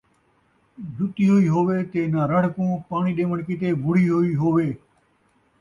[0.95, 4.67] جُتی ہوئی ہووے تے نہ رَڑھ کوں پاݨیں ݙیوݨ کیتے وُڑھی ہوئی ہووے،